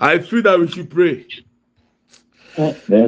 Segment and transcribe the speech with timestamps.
[0.00, 1.26] I feel that we should pray.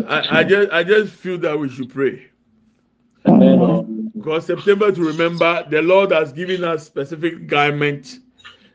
[0.06, 2.28] I, I just I just feel that we should pray.
[4.14, 8.20] Because September to remember, the Lord has given us specific garments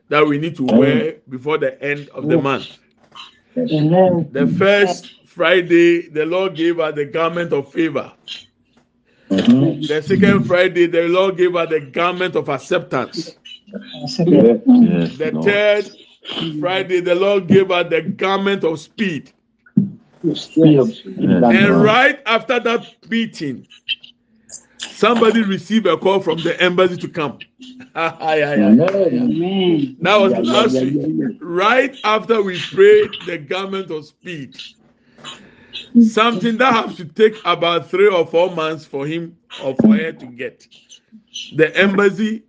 [0.10, 2.78] that we need to wear before the end of the month.
[4.32, 8.14] The first Friday, the Lord gave us the garment of favor.
[9.88, 13.38] The second Friday, the Lord gave us the garment of acceptance.
[15.18, 15.92] The third
[16.60, 19.32] Friday, the Lord gave us the garment of speed.
[20.24, 23.68] And right after that beating,
[24.78, 27.40] somebody received a call from the embassy to come.
[30.02, 31.02] that was last week.
[31.40, 34.58] Right after we prayed the garment of speed.
[36.00, 40.12] Something that has to take about three or four months for him or for her
[40.12, 40.68] to get.
[41.56, 42.44] The embassy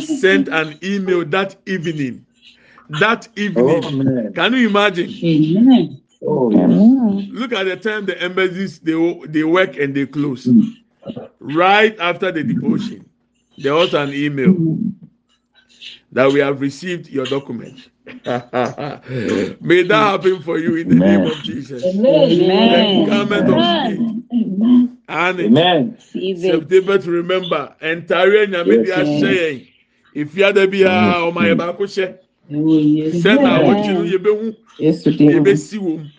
[0.00, 2.26] sent an email that evening.
[2.98, 3.84] That evening.
[3.84, 6.02] Oh, Can you imagine?
[6.26, 8.94] Oh, Look at the time the embassies they
[9.28, 10.48] they work and they close.
[11.38, 13.08] Right after the devotion,
[13.58, 14.56] there was an email
[16.12, 17.88] that we have received your document.
[18.24, 21.84] May that happen for you in the name of Jesus.
[21.84, 23.04] Amen.
[23.04, 23.56] The garment of
[25.10, 25.98] and Amen.
[26.00, 27.74] September to remember.
[27.80, 29.68] Entire nyame di ahyɛ yɛn.
[30.14, 32.18] Efiada bi a ɔma yɛ baako hyɛ.
[32.50, 36.10] Sɛ na awɔkyi no yɛbɛhu yɛbɛsi wɔm.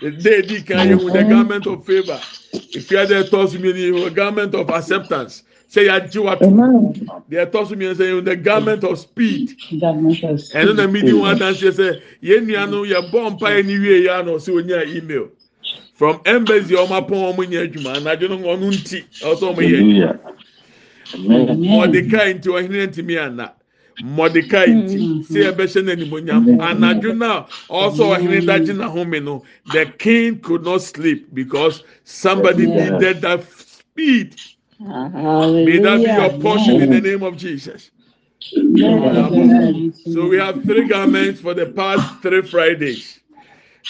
[0.00, 2.18] The day di kan yɛ hu the garment of favour.
[2.74, 5.44] Efiada ɛtɔ so mi ni garment of acceptance.
[5.68, 6.46] Say yagye wato
[7.30, 9.54] deɛ ɛtɔ so mmiɛnsa yɛ the garment of speed.
[9.70, 14.02] Ɛno na midi wɔn adanseɛ sɛ yɛn nua no yɛ bɔ mpa yɛ ni wie
[14.06, 15.28] yɛ ano sɛ onya email.
[15.94, 19.78] From embassy ɔmo apɔn ɔmo nyɛ adwuma anadwo no ɔno nti ɔsɛ ɔmo yɛ
[21.14, 23.52] adwuma mɔdekai nti ɔhene ntumi ana
[24.02, 30.64] mɔdekai nti sɛ ɛbɛhyɛ n'animonyam anadwo na ɔsɛ ɔhene dagye n'ahome no the king could
[30.64, 34.36] not sleep because somebody needed that speed.
[35.62, 37.90] May that be your portion in the name of Jesus.
[40.04, 43.20] So we have three garments for the past three Fridays.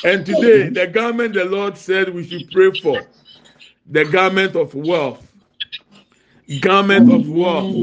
[0.02, 3.08] And today, the garment the Lord said we should pray for
[3.86, 5.26] the garment of wealth.
[6.60, 7.78] Garment of wealth.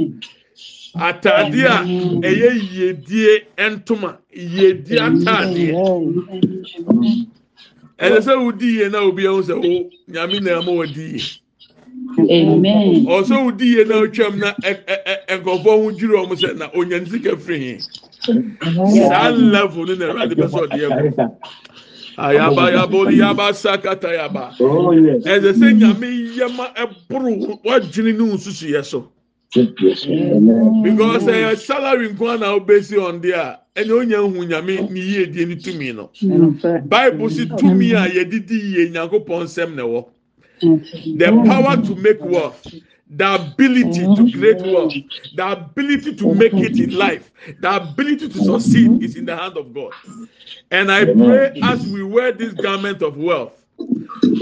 [1.07, 1.79] atadeɛ a
[2.27, 3.33] ɛyɛ yiedie
[3.71, 5.71] ntoma yiedie atadeɛ
[7.99, 11.23] ɛsɛ sɛ wodi yie na obi ɛho sɛ wo nyame na ɛma wadi yie.
[13.07, 14.53] Ɔsɛ wodi yie na otwam na
[15.35, 17.79] nkɔfoɔ ho dwiri ɔmo sɛ na onyan sika firi
[18.23, 21.31] hi saa level no na ɛwurade bɛ sɛ ɔde ɛkɔ
[22.17, 24.55] ayaba yaboli yaba sakata yaba.
[24.59, 29.11] Ɛsɛ sɛ nyame yɛma ɛboro wadwini ne nsusu yɛ so.
[29.53, 35.25] Because uh, ɛyɛ salary nko na ɔn de a ɛna onya hu nyame ne yie
[35.25, 36.09] die ne tumi no
[36.85, 40.05] bible si tumi a yɛdidi yie nyankopɔn nsɛm na ɛwɔ.
[41.17, 42.67] the power to make wealth
[43.11, 44.33] the ability to mm.
[44.33, 44.93] create wealth
[45.35, 46.97] the ability to make it in mm.
[46.97, 49.03] life the ability to succeed mm.
[49.03, 49.91] is in the hand of god.
[50.69, 53.58] And i pray as we wear this garment of wealth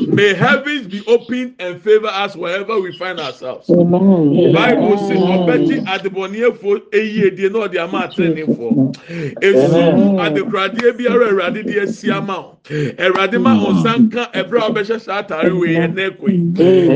[0.07, 3.67] May heavens be open and favor us wherever we find ourselves.
[3.67, 8.95] Bible says, "Ọbẹti adibọnìyẹfọ eyi edie náà ọdi ama atẹnifọ.
[9.41, 12.57] Esu adekoradeɛ biara ɛwurade de esi ama o.
[12.69, 16.33] Ɛwurade ma ɔsanka ɛbrɛ a ɔbɛhyɛ saa ataare wei ɛnɛ koe.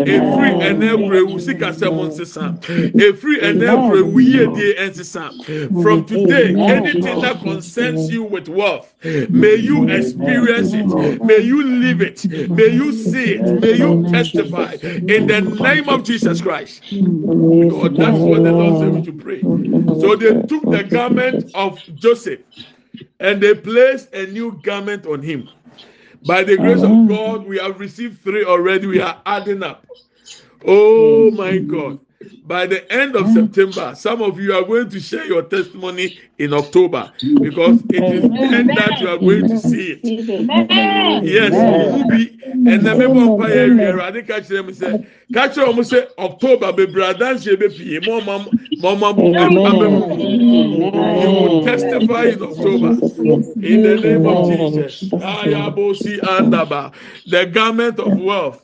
[0.05, 2.55] Efiri ɛnɛ kura ewu sikasɛm nsesa.
[2.95, 5.29] Efiri ɛnɛ kura ewu yiedie nsesa.
[5.83, 8.93] From today, anything that concerns you with wealth,
[9.29, 11.23] may you experience it.
[11.23, 12.25] May you live it.
[12.49, 13.53] May you see it.
[13.57, 14.77] May you testify
[15.07, 16.83] in the name of Jesus Christ.
[17.67, 19.47] God, that's what the Lord said we should pray.
[19.93, 22.41] So they took the garment of Joseph
[23.19, 25.49] and they placed a new garment on him.
[26.23, 28.87] By the grace of God, we have received three already.
[28.87, 29.87] We are adding up.
[30.65, 31.99] Oh my God
[32.43, 36.53] by the end of September, some of you are going to share your testimony in
[36.53, 40.13] October because it is then that you are going to see it.
[41.21, 44.97] Yes, Ubi and the member of Fire area, I think catch them say,
[45.33, 50.07] catch them say October, be brother, she be pie, mama, mama,
[51.09, 52.99] you will testify in October.
[53.61, 55.13] In the name of Jesus.
[55.19, 56.93] Ayabosi andaba,
[57.25, 58.63] the garment of wealth.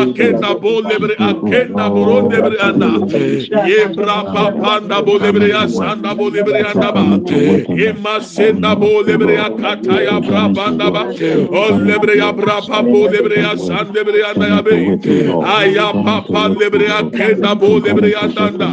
[0.13, 2.89] kenda bo lebre akenda boron lebre anda.
[3.67, 7.03] Yebra papanda bo lebre asanda bo lebre anda ba.
[7.81, 11.03] Yema senda bo lebre akata ya bra banda ba.
[11.51, 14.75] O lebre ya bra papo lebre asanda lebre anda ya be.
[15.45, 18.69] Aya papa lebre akenda bo lebre anda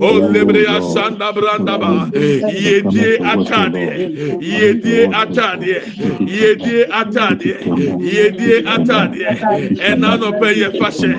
[0.00, 2.10] o lebre asanda branda ba.
[2.12, 3.86] Yedie atade
[4.40, 5.82] yedie atade
[6.20, 7.54] yedie atade
[8.00, 9.26] yedie atade.
[9.86, 11.10] Ɛna nɔpɛ yɛfa hyɛ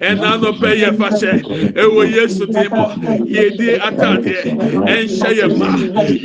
[0.00, 1.32] ɛna anɔpɛ yɛfa hyɛ
[1.82, 2.84] ɛwɔ yesu din mu.
[3.26, 4.40] Yɛdie ataadeɛ
[4.94, 5.70] ɛnhyɛ yɛ ma.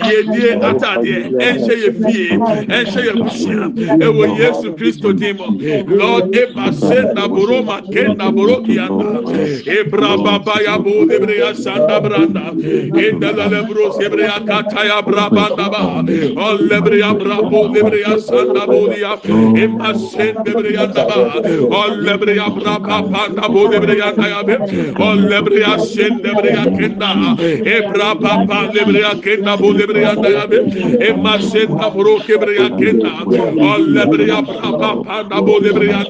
[0.09, 2.29] Yɛdie ataadeɛ ɛnhyɛ yɛ fie.
[2.77, 3.67] Ɛnhyɛ yɛ busua
[4.05, 5.47] ɛwɔ yesu kristo din mu.
[5.87, 9.21] Lord eba se naboro ma ke naboro kianda.
[9.65, 12.51] Ebra baba ya bo ebre ya sanda branda.
[12.53, 15.81] Endala lebro ebre ya kata ya braba daba
[16.37, 18.87] ol lebre ya brabo lebre ya sanda bo
[19.57, 21.41] ema sen lebre ya daba
[21.71, 24.55] ol lebre ya Rapapanda Bodebrea Tayabe,
[24.97, 27.09] Olebrea Sendebrea Kenda,
[27.63, 33.11] Ebrapapa Lebrea Kenda Bodebrea Tayabe, Emma Senta Brokebrea Kenda,
[33.71, 36.03] Olebrea Prapapanda Bodebrea,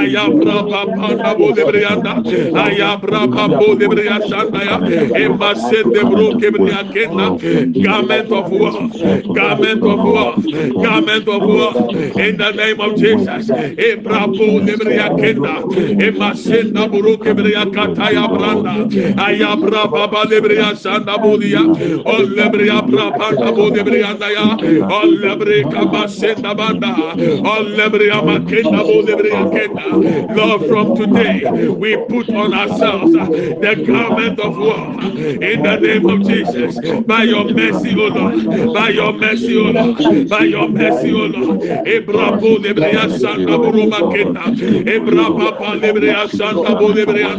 [0.00, 1.92] Ayabra Papanda Bodebrea,
[2.64, 4.76] Ayabra Papo Debrea Sandaya,
[5.14, 7.26] Emma Sendebro Kebrea Kenda,
[7.84, 8.72] Garment of War,
[9.34, 10.34] Garment of War,
[10.84, 11.72] Garment of War,
[12.20, 15.52] in the name of Jesus, Ebrapo Debrea Kenda.
[15.90, 18.74] Ema sen na bro kebre ya kata ya branda.
[19.22, 21.60] Aya braba ba lebre ya sanda bo dia
[22.06, 24.46] ol lebre ya braba panda bo lebre ya na ya.
[24.88, 26.94] Ol lebre kaba sen banda.
[27.44, 29.86] Ol lebre makenda bo lebre kenda.
[30.36, 34.94] Lord from today we put on ourselves the garment of war.
[35.42, 38.74] In the name of Jesus by your mercy O Lord.
[38.74, 40.28] By your mercy O Lord.
[40.28, 41.60] By your mercy O Lord.
[41.86, 44.42] Ebrabo lebre ya sanda bo makenda.
[44.86, 47.32] Ebraba Olibria Santa Bolibria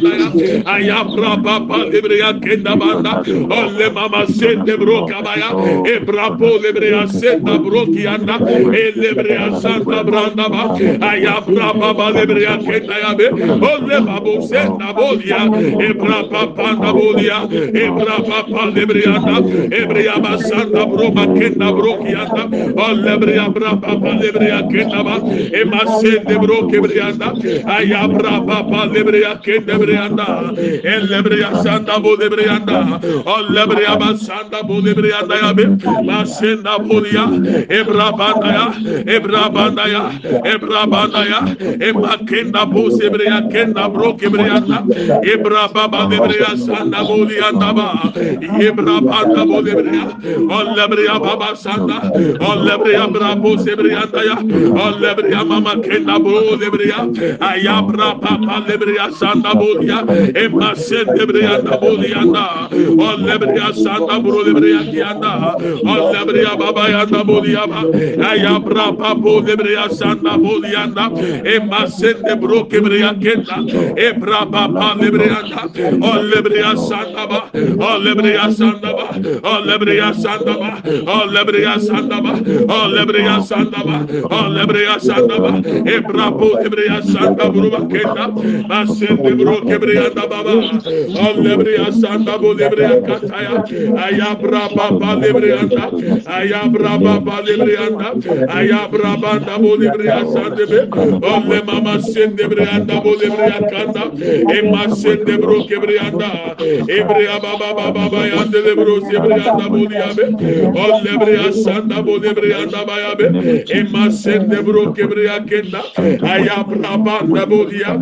[0.66, 5.50] Ayabra Papa Libria Kendabanda Ole Mama Sente Brokabaya
[5.86, 8.38] Ebrapo Libria Senta Brokianda
[8.74, 13.28] Elibria Santa Brandaba Ayabra Papa Libria Kendayabe
[13.62, 15.42] Ole Babu Senta Bolia
[15.88, 19.38] Ebra Papa Nabolia Ebra Papa Librianda
[19.72, 22.44] Ebria Santa Broma Kenda Brokianda
[22.78, 25.16] Ole Bria Papa Libria Kendaba
[25.54, 27.34] Ema Sente Brokibrianda
[27.66, 35.66] Ayabra Rapapa Lebrea Kendebreanda, El Lebrea Santa Bolebreanda, O Lebrea Basanda Bolebreanda Yabe,
[36.06, 37.26] Masenda Bolia,
[37.70, 38.66] Ebrabandaya,
[39.06, 40.04] Ebrabandaya,
[40.44, 41.40] Ebrabandaya,
[41.80, 44.84] Emakenda Bosebrea Kenda Brokebreanda,
[45.24, 50.06] Ebrababa Lebrea Santa Bolianda Ba, Ebrabanda Bolebrea,
[50.50, 58.03] O Lebrea Baba Santa, O Lebrea Brabo Sebreanda Ya, O Lebrea Mama Kenda Bolebrea, Ayabra
[58.24, 60.00] papa lebre ya sanda bolia
[60.44, 62.46] e ma sende lebre ya da bolia da
[63.08, 65.32] olle lebre ya sanda bro lebre ya kianda
[65.94, 67.82] olle lebre ya baba ya da bolia ba
[68.32, 71.06] ayabra papa lebre ya sanda bolia da
[71.54, 73.58] e ma sende bro kebre ya kenda
[73.98, 75.62] e bra papa lebre ya da
[76.12, 77.40] olle lebre ya sanda ba
[77.90, 79.06] olle lebre ya sanda ba
[79.52, 80.72] olle lebre ya sanda ba
[81.18, 82.34] olle lebre ya sanda ba
[82.78, 83.98] olle lebre ya sanda ba
[84.38, 85.52] olle lebre ya sanda ba
[85.94, 88.26] e bra po lebre ya sanda bro ba kenda
[88.70, 93.64] ma sende bro kebre ya da baba olle lebre ya sanda bo lebre ya kataya
[94.06, 95.86] ayabra papa lebre ya da
[96.38, 98.10] ayabra papa lebre ya da
[98.58, 100.80] ayabra banda bo lebre ya sande be
[101.34, 104.04] olle mama sende bre ya da bo lebre ya kanda
[104.56, 106.32] e ma sende bro kebre ya da
[106.98, 110.26] ebre ya baba baba ba ya de bro sebre ya da bo ya be
[110.86, 113.28] olle lebre ya sanda bo lebre ya da ba ya be
[113.78, 115.84] e ma sende bro kebre ya kenda
[116.34, 117.94] ayabra banda bo ya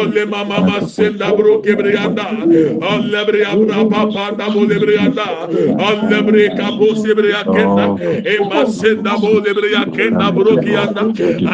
[0.00, 2.26] olle mama ma senda bro kebre ya da
[2.90, 7.30] olle lebre ya bra papa da bo lebre ya da olle lebre ka bo sebre
[7.30, 7.86] ya kenda.
[8.32, 11.02] E ma senda bo lebre ya kenda bro ki ya da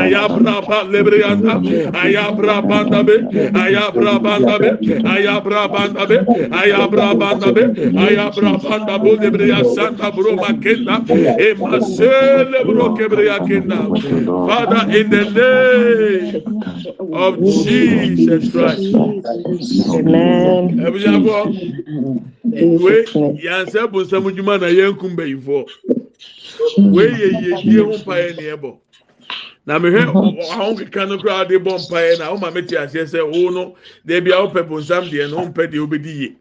[0.03, 1.55] ayabra ba lebre ya da
[2.03, 3.17] ayabra banda be
[3.65, 4.71] ayabra banda be
[5.15, 6.19] ayabra banda be
[6.63, 7.63] ayabra banda be
[8.07, 10.97] ayabra banda bo lebre ya santa bro ma kenda.
[11.39, 13.79] E ma sele bro kebre ya kenda.
[14.49, 16.45] Father in the name
[17.13, 17.39] of
[17.75, 18.95] Jesus Christ.
[19.95, 20.81] Amen.
[20.81, 21.41] Ebusuafo,
[22.83, 23.05] wei
[23.43, 25.67] yansa bonsam dwuma na yɛn kum bɛyifo.
[26.79, 28.79] Wei yɛ yiedie ho mpaeɛ ne ɛbɔ.
[29.67, 30.41] Na mehwɛ mhm.
[30.53, 33.75] ahom keka no koraa de bɔ mpaeɛ na ɔma mete aseɛ sɛ wo oh no
[34.07, 36.37] deebi a wopɛ bonsam deɛ no wompɛ deɛ wobɛdi yie.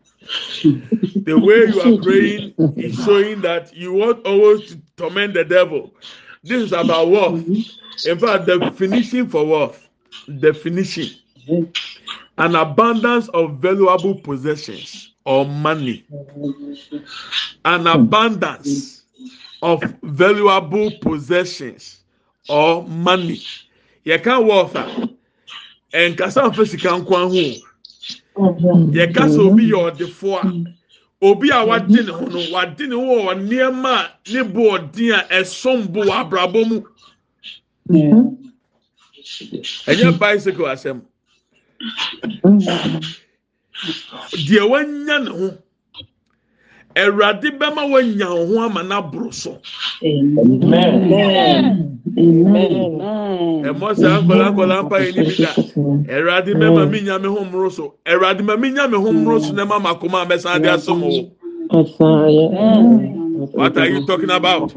[1.25, 5.93] The way you are praying is showing that you want always to torment the devil.
[6.43, 7.45] This is about wealth.
[8.05, 9.87] In fact, definition for wealth,
[10.39, 11.07] definition,
[12.37, 16.05] an abundance of valuable possessions or money,
[17.65, 19.03] an abundance
[19.61, 21.99] of valuable possessions
[22.49, 23.41] or money.
[24.03, 24.75] You can wealth
[25.93, 27.45] and kasa nfa sika nkwa ho.
[28.91, 33.23] Yɛ kasa obi yɛ ɔdefoɔ a obi a wadi ne ho no wadi ne ho
[33.25, 36.83] wɔ nneɛma a ne bo ɔden a ɛsom bo wɔ abrabɔ mu.
[39.87, 41.01] ɛnyɛ bicycle asɛm
[44.47, 45.49] deɛ wanya ne ho.
[46.95, 49.61] Awurade bɛma wanya wo ho ama n'aboro so.
[53.63, 55.53] Ɛmɔ saa nkɔla nkɔla mpa yɛ ni bi da.
[56.09, 57.95] Awurade bɛma mi nya me ho mmoro so.
[58.05, 60.69] Awurade ma mi nya me ho mmoro so na ma ma koma a bɛsan de
[60.69, 61.31] asom wo.
[63.55, 64.73] What are you talking about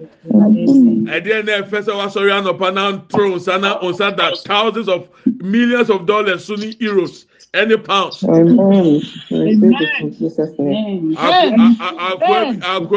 [0.00, 5.08] ɛdeɛ na ɛfɛ sɛ wasɔre anɔpa na ntoro nsa na nsa da thousands of
[5.40, 8.22] millions of dollars so ni euros any pounds.
[8.22, 8.58] Akɔ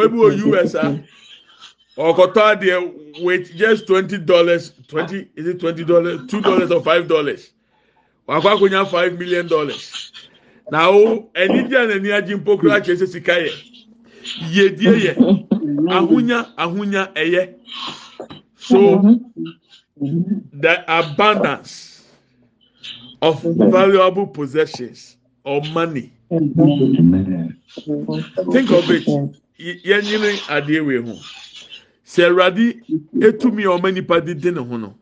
[0.09, 0.99] bi wɔ us a
[1.97, 7.07] ɔkɔtɔ adeɛ with just twenty dollars twenty is it twenty dollars two dollars or five
[7.07, 7.51] dollars?
[8.27, 10.11] Wakɔ akɔnya five million dollars.
[10.71, 13.51] Na o ɛni di a n'ani agye mpokura kyerɛ sɛ sika yɛ
[14.51, 15.43] yiedie yɛ
[15.89, 17.53] ahunya ahunya ɛyɛ
[18.55, 19.19] so
[20.53, 22.03] the abundance
[23.21, 26.11] of valuable possessions or money.
[26.29, 26.45] Think
[28.71, 29.05] of it.
[29.57, 31.13] Yɛn nyere adeɛ wei ho.
[32.05, 32.79] Sɛ awurade
[33.19, 34.93] etumi a ɔma nipa de di ne ho no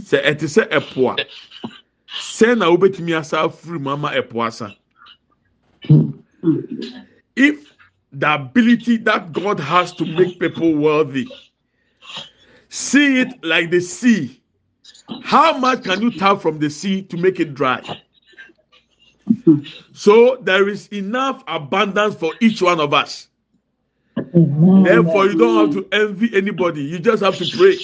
[0.00, 1.16] sɛ ɛte sɛ ɛpo a
[2.08, 4.74] sɛ na wobɛtumi asa afiri mu ama ɛpo asa?
[7.36, 7.72] If
[8.12, 11.28] the ability that God has to make people wealthy
[12.68, 14.40] see it like the sea.
[15.22, 17.82] How much can you tap from the sea to make it dry?
[19.92, 23.28] So there is enough abundance for each one of us.
[24.16, 26.82] Therefore you don't have to envy anybody.
[26.82, 27.76] You just have to pray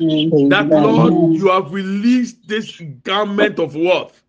[0.00, 4.22] that lord you have released this garment of wealth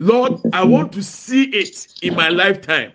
[0.00, 2.92] lord i want to see it in my lifetime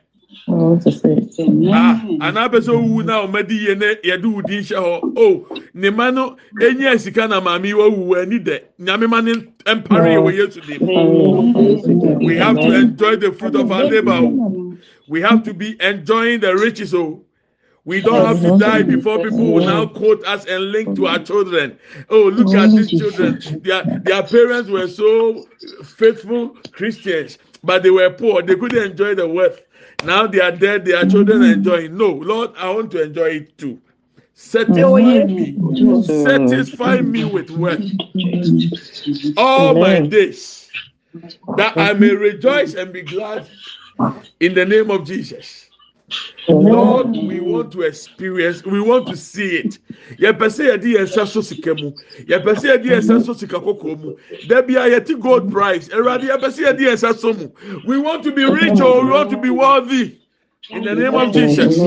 [1.73, 6.11] Ah anapɛ sɛ owu na ɔmɛdi yie ne yɛde wo din hɔ o ne ma
[6.11, 10.61] no enyi sika na maame wawu ani dɛ nyame ma ne yɛ wɔ yesu
[12.25, 14.39] we have to enjoy the fruit of our labour o
[15.07, 17.21] we have to be enjoying the riches o
[17.85, 21.19] we don't have to die before people will now quote us and link to our
[21.19, 21.79] children.
[22.09, 23.39] Oh look at these children.
[23.63, 25.45] Their their parents were so
[25.83, 28.43] faithful christians but they were poor.
[28.43, 29.59] They couldn't enjoy the wealth
[30.03, 33.57] now they are dead their children are enjoying no lord i want to enjoy it
[33.57, 33.81] too.
[34.33, 35.59] Satisfy me.
[36.01, 37.85] Satisfy me with wealth.
[39.37, 40.69] All my days.
[41.57, 43.47] That i may rejoice and be glad
[44.39, 45.68] in the name of jesus
[46.49, 49.79] Lord, we want to experience, we want to see it.
[50.17, 51.91] Yɛpɛ sɛ yɛde yɛn nsa so sika mu,
[52.25, 54.15] yɛpɛ sɛ yɛde yɛn nsa so sika kɔkɔɔ mu.
[54.47, 57.49] Dabi a yɛte gold price, Ɛwurade yɛpɛ sɛ yɛde yɛn nsa so mu.
[57.85, 60.19] We want to be rich or we want to be wealthy.
[60.69, 61.77] In the name of Jesus.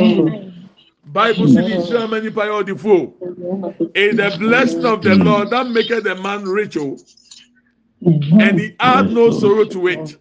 [1.05, 3.15] Bible says in so many powerful.
[3.95, 6.97] In the blessing of the Lord that maketh the man rich, oh,
[8.05, 10.17] and he add no sorrow to it.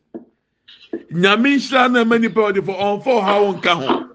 [1.12, 4.11] nyame nhyira na ɛma nipa ɔde ɔhaw nka ho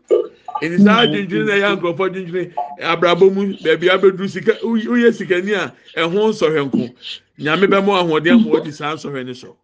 [0.63, 5.73] ɛni saa dwendwene na ɛyɛ nkurɔfoɔ dwendwene abrabɔ mu baabi abɛduru sika woyɛ sikani a
[5.97, 6.95] ɛho nsɔhwɛ nko.
[7.39, 9.57] Nyame bɛmo ahoɔden ama ɔdi saa nsɔhwɛ ne so.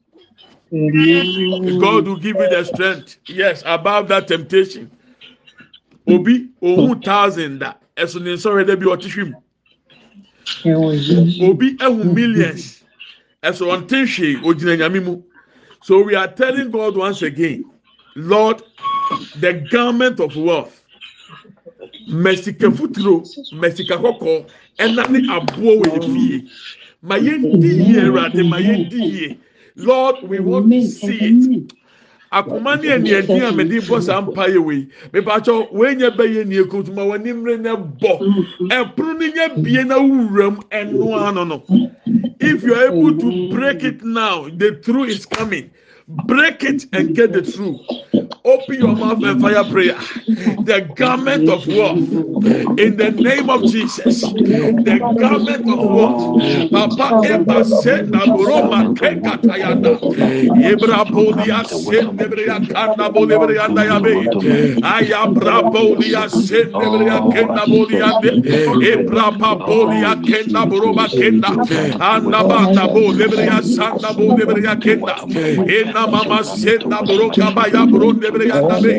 [1.81, 4.91] God will give you the strength yes above that temptation.
[6.09, 9.35] Obi ohun thousand da ɛso ne nsɔhwɛ dɛ bi ɔte hwim.
[11.49, 12.83] Obi ehu millions
[13.43, 15.23] ɛso ɔnte hwee ogyina nyame mu.
[15.83, 17.65] So we are telling God once again,
[18.15, 18.63] Lord,
[19.41, 20.82] the garment of wealth,
[22.09, 23.23] mesika futuro,
[23.53, 24.47] mesika kɔkɔɔ,
[24.79, 26.49] ɛna ne aboɔ wɔ efie.
[27.03, 29.39] Ma yɛn di yie ɛwurade, ma yɛn di yie.
[29.77, 31.73] Lord, we want to see it.
[32.33, 34.89] Akoma ne aniɛden a mɛde bɔ saa mpa yɛ wei.
[35.13, 38.21] Mipatsɔ wei nyɛ bɛyɛ nie kutuma wɔ nimire ne bɔ.
[38.71, 41.63] Ɛpono ne nyɛ bie na wura ɛnoa no no.
[42.41, 45.71] If you are able to break it now, the truth is coming.
[46.09, 47.81] Break it and get the truth.
[48.45, 49.99] Open your mouth and fire prayer.
[50.59, 52.11] The garment of wealth
[52.79, 54.33] in the name of Jesus.
[54.33, 56.23] The garment of wealth.
[56.73, 60.01] Papa Eba said na buroma keka tayanda.
[60.55, 64.31] Ebra bolia said nebria kanda bolibria na yabe.
[64.83, 65.63] Aya bra
[66.31, 68.33] said nebria de.
[68.81, 69.33] Ebra
[72.93, 75.17] bolibria sanda bolibria kenda.
[75.93, 78.95] Ena mama senda buroka baya buronde breyanda be.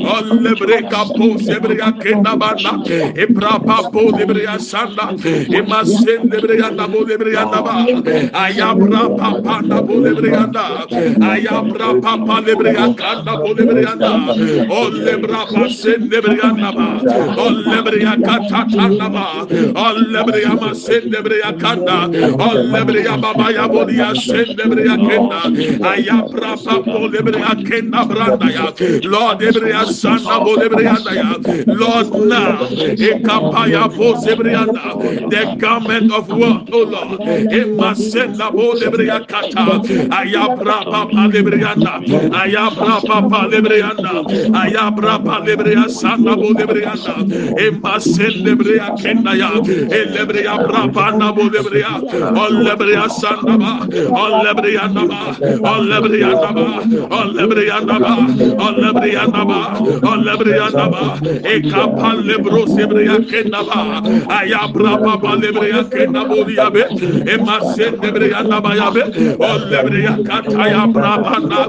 [0.00, 2.72] Olle breka po sebreya kenda banda.
[3.14, 5.12] Ebra papo lebreya sanda.
[5.52, 7.74] Ema sende breyanda bo lebreyanda ba.
[8.32, 10.88] Ayabra papa na bo lebreyanda.
[11.20, 14.12] Ayabra papa lebreya kanda bo lebreyanda.
[14.72, 16.88] Olle bra pa sende breyanda ba.
[17.36, 19.26] Olle breya katata ba.
[19.84, 22.08] Olle breya ma sende breya kanda.
[22.48, 25.42] Olle breya baba ya bo dia sende breya kenda.
[25.92, 28.66] Ayabra brapa po lebrea kenda branda ya.
[29.02, 31.28] Lord ebrea sanda bo lebrea ya.
[31.66, 32.66] Lord now
[33.08, 34.94] ekapaya po sebreanda.
[35.30, 37.20] The garment of what, oh Lord.
[37.50, 39.82] Emasenda bo lebrea kata.
[40.18, 41.94] Ayabra papa lebreanda.
[42.42, 44.14] Ayabra papa lebreanda.
[44.62, 47.14] Ayabra papa lebrea sanda bo lebreanda.
[47.58, 49.50] Emasende lebrea kenda ya.
[49.98, 51.94] Elebrea brapa na bo lebrea.
[52.42, 53.56] Ol lebrea sanda
[56.28, 56.66] yandaba,
[57.18, 58.12] allebre yandaba,
[58.66, 59.60] allebre yandaba,
[60.12, 61.02] allebre yandaba,
[61.54, 63.80] ekapal lebro sebre yakendaba,
[64.38, 66.82] ayabra baba lebre yakendaba diyabe,
[67.34, 69.02] emasen lebre yandaba yabe,
[69.50, 71.60] allebre yakata yabra bana,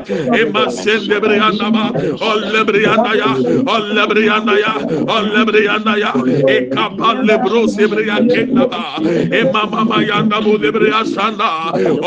[0.42, 1.86] emasen lebre yandaba,
[2.30, 3.32] allebre yandaya,
[3.75, 4.74] allebre yandaya,
[5.16, 6.12] allebre yandaya,
[6.56, 8.84] ekapal lebro sebre yakendaba,
[9.42, 11.50] emamama yandaba lebre yasanda,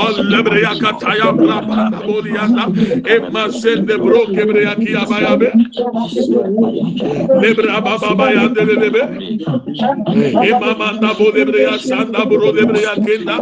[0.07, 2.01] allebre yakata yabra bana,
[2.43, 5.53] bayanda emma sende bro kebre yaki abayabe.
[7.43, 9.03] Lebra baba bayanda lebe
[10.45, 13.39] emma manda bo lebre ya sanda bro lebre ya kenda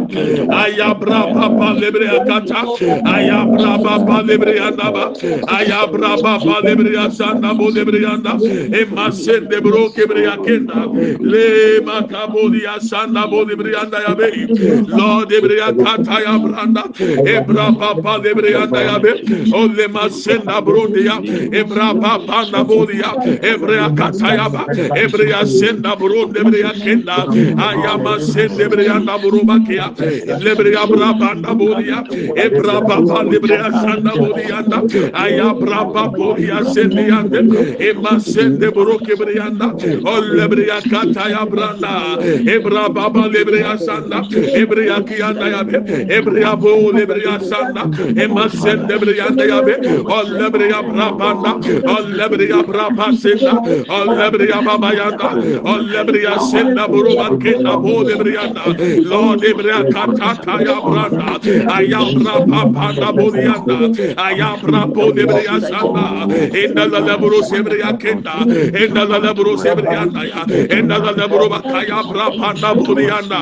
[0.49, 2.61] ayabra papa lebre ya kata
[3.05, 5.13] ayabra papa lebre ya ndaba
[5.47, 8.33] ayabra papa lebre ya sanda bo lebre ya nda
[8.77, 10.87] emma sende bro kebre ya kenda
[11.19, 14.47] le makabo ya sanda bo lebre ya nda yabe.
[14.87, 16.83] Lord lebre ya kata ya branda
[17.25, 25.45] ebra papa lebre ya nda Yabe, Ole Masenda Brundia, Ebra Papa Nabolia, Ebrea Katayaba, Ebrea
[25.47, 29.95] Senda Brun, Ebrea Kenda, Ayama Senda Ebrea Naburubakia,
[30.41, 32.03] Lebrea Braba Nabolia,
[32.35, 34.81] Ebra Papa Lebrea Sanda Borianda,
[35.13, 37.41] Ayabra Paporia Sendianda,
[37.79, 39.73] Ema Sende Broke Brianda,
[40.05, 47.83] Ole Brea Katayabranda, Ebra Baba Lebrea Sanda, Ebrea Kianda Yabe, Ebrea Bo Lebrea Sanda,
[48.17, 51.51] Ema Senda sende lebrianda yabe ollebriya brabanda
[51.95, 53.53] ollebriya brabasenda
[53.89, 55.29] ollebriya babayanda
[55.73, 58.63] ollebriya senda buruba kenda bo lebriyanda
[59.09, 61.39] lord lebriya katata ya branda
[61.75, 63.77] ayabra papanda boliyanda
[64.17, 66.27] ayabra bo lebriya sanda
[66.63, 68.35] inda la lebru sebriya kenda
[68.83, 70.41] inda la lebru sebriyanda ya
[70.77, 73.41] inda la lebru bakaya brabanda boliyanda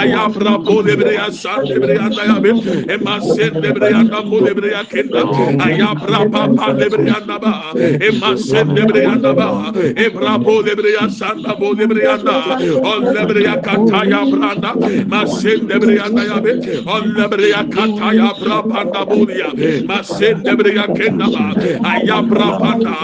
[0.00, 2.50] ayabra bo lebriya sanda lebriyanda yabe
[2.94, 4.40] emasen lebriyanda bo
[4.78, 5.22] lebriya kenda
[5.64, 12.36] ayabra papa lebriyanda ba emasen lebriyanda ba ebrabo lebriya sanda bo lebriyanda
[12.82, 14.72] ol lebriya kataya branda
[15.08, 16.52] masen lebriyanda ya be
[16.86, 19.50] ol lebriya kataya brabanda bulia
[19.86, 21.44] masen lebriya kenda ba
[21.92, 22.94] ayabra panda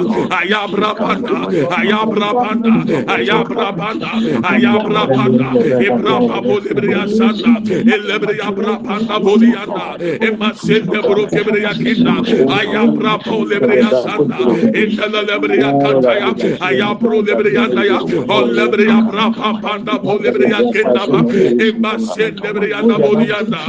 [0.40, 1.38] ayabra panda
[1.78, 2.74] ayabra panda
[3.16, 4.10] ayabra panda
[4.52, 5.48] ayabra panda
[5.88, 7.52] ebraba bo lebriya sanda
[7.94, 11.26] elebriya brabanda bulianda emasen lebro
[11.64, 14.38] lebreya kinda aya bra pro lebreya santa
[14.74, 16.30] intala lebreya kanta ya
[16.66, 21.72] aya pro lebreya na ya o lebreya bra pa panda po lebreya kinda ba e
[21.78, 23.60] ma se lebreya na bolia na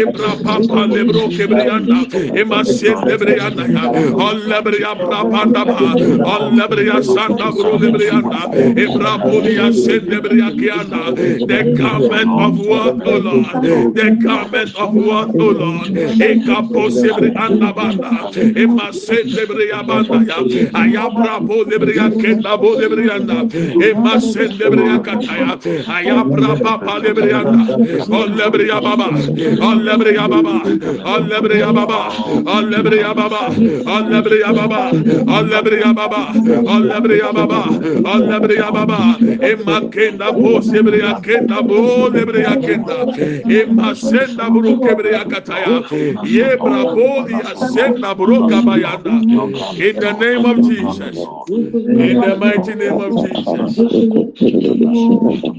[0.00, 2.00] e bra pa pa lebro kebreya na
[2.40, 3.84] e ma se lebreya na ya
[4.14, 8.42] o lebreya bra panda ba o lebreya santa bro lebreya na
[8.82, 11.02] e bra bolia se lebreya kianda
[11.50, 13.62] the garment of what o lord
[13.94, 18.10] the garment of what o lord e kapo sebreya andabanda
[18.62, 20.38] emase lebriya banda ya
[20.82, 23.36] ayabra bo lebriya kenda bo lebriya na
[23.88, 25.58] emase lebriya kataya
[25.96, 27.62] ayabra baba lebriya na
[28.18, 29.08] on lebriya baba
[29.68, 30.54] on lebriya baba
[31.12, 32.00] on lebriya baba
[32.54, 33.42] on lebriya baba
[33.94, 34.90] on lebriya baba
[35.36, 36.22] on lebriya baba
[36.74, 37.60] on lebriya baba
[38.12, 38.98] on lebriya baba
[39.50, 42.98] emakenda bo lebriya kenda bo lebriya kenda
[43.58, 45.82] emasenda bro lebriya kataya
[46.24, 49.24] yebra bo ya senda bro kabayanda
[49.76, 51.30] in the name of Jesus
[51.94, 53.86] in the mighty name of Jesus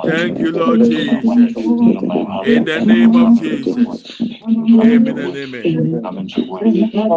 [0.05, 1.39] thank you Lord Jesus
[2.43, 4.05] in the name of Jesus
[4.81, 5.77] amen and amen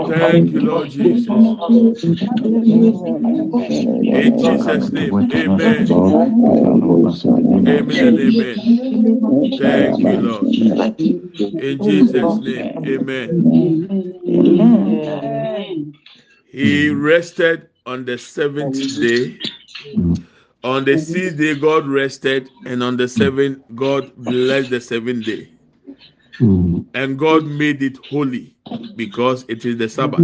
[0.06, 1.64] thank you Lord Jesus
[4.10, 5.96] in Jesus name amen
[7.56, 8.68] amen and amen
[9.56, 10.52] thank you Lord
[11.58, 13.36] in Jesus name amen
[16.50, 19.38] he rested on the seventh day.
[20.62, 25.48] On the sixth day, God rested, and on the seventh, God blessed the seventh day.
[26.40, 26.86] Mm.
[26.94, 28.56] And God made it holy
[28.96, 30.20] because it is the Sabbath.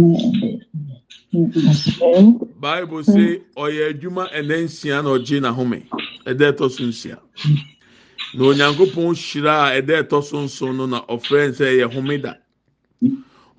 [2.59, 5.83] Bible say, Oye Juma and then Sian or Jina Home,
[6.25, 7.19] a death of Sunsia.
[8.33, 12.37] No Nyankopon Shira, a death of Sunson, no offense, a homeda.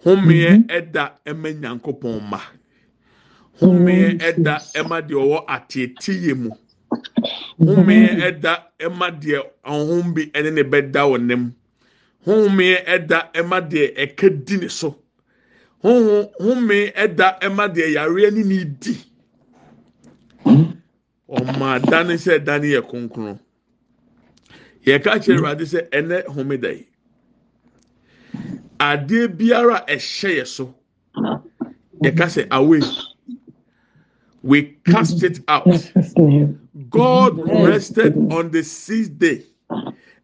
[0.04, 2.40] Homeɛ ɛda ɛma nyankopɔn ma
[3.60, 6.50] homeɛ ɛda ɛma deɛ ɔwɔ ateeteyɛ mu.
[7.58, 8.52] Homeɛ ɛda
[8.84, 11.54] ɛma deɛ ɔhom bi ɛne ne bɛda wɔ nam
[12.26, 14.96] homeɛ ɛda ɛma deɛ ɛka di ne so.
[15.82, 18.94] Homeɛ ɛda ɛma deɛ yareɛ ne ne di.
[21.28, 23.38] Ɔmo adane sɛ ɛdane yɛ kronkron.
[24.86, 26.86] Yɛka kyerɛ awurade sɛ ɛnɛ homeda yi
[28.88, 30.74] adeɛ biara ɛhyɛ yɛ so.
[32.02, 32.80] Yɛka sɛ away
[34.42, 35.66] we cast it out.
[36.90, 39.44] God rested on the sixth day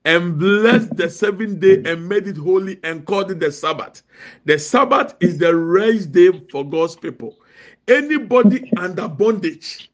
[0.05, 4.03] and blessed the seventh day and made it holy and called it the sabbath.
[4.45, 7.37] The sabbath is the rest day for god's people.
[7.87, 9.88] Anybody under bondage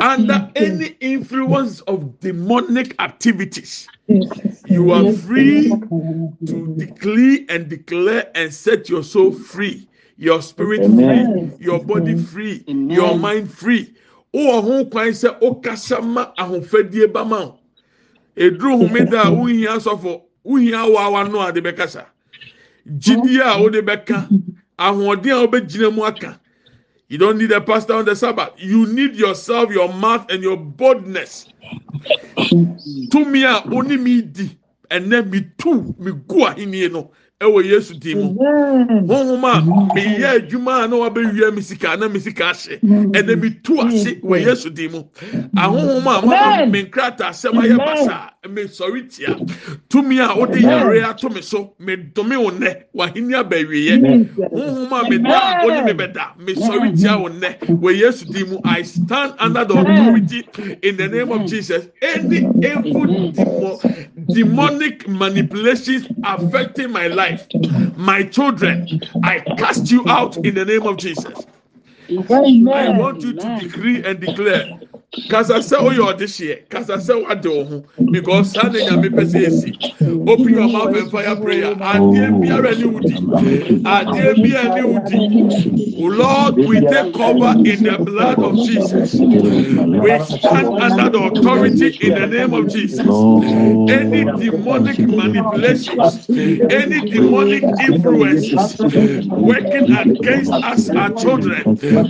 [0.00, 3.86] under any influence of demonic activities
[4.66, 5.68] you are free
[6.46, 12.64] to declare and declare and set your soul free your spirit free your body free
[12.66, 13.94] your mind free.
[14.34, 17.58] Wowɔ ho kwan sɛ wokasa ma ahofadie ba ma wo.
[18.36, 22.04] Eduru homeda a wohia asɔfo wohia awawa no a de bɛkasa.
[22.98, 24.28] Gyidie a wode bɛka
[24.78, 26.40] ahoɔden a wobɛgyina mu aka
[27.14, 28.50] you don't need a pastor on the sabbath.
[28.56, 31.46] You need yourself your mouth and your boldness.
[32.34, 34.50] Tumi a oni mi di
[34.90, 37.12] ɛnɛ mi tu mi gu ahenni no
[37.44, 38.34] ɛwɔ yesu di mu.
[39.06, 39.60] Honhom a
[39.94, 44.20] meyɛ adwuma a na wabɛwia mi sika na mi sika ahye ɛnɛ mi tu ase
[44.20, 45.04] wɔ yesu di mu.
[45.56, 49.36] Ahohom a mama mi nkrata asɛm ayɛ basa mi sɔre tia
[49.88, 55.08] tumi a wode yare ato mi so mi dome wo nnɛ w'ahenni abɛwieɛ honhom a
[55.08, 58.58] mi da wo ne mi bɛda mi sɔre tia wo nnɛ wɔ yesu di mu
[58.64, 60.46] i stand under the authority
[60.82, 61.88] in the name of jesus.
[62.02, 63.78] Any evil demo
[64.32, 67.46] demonic manipulations affecting my life.
[67.96, 68.88] My children
[69.22, 71.46] i cast you out in the name of jesus.
[72.10, 72.68] Amen.
[72.72, 74.68] i want you to decree and declare
[75.28, 79.24] kasa sɛ oyɛ ɔde hyɛ kasa sɛ wade wo ho because saa na nyame pɛ
[80.28, 81.74] open your mouth and fire prayer.
[81.74, 83.14] Adeɛ biara ne wo di
[83.84, 85.18] adeɛ biara ne wo di
[85.96, 89.14] lord we take cover in the blood of jesus.
[89.14, 93.06] We stand under the authority in the name of jesus.
[93.06, 98.80] Any demonic manipulations any demonic influences
[99.28, 101.62] working against us our children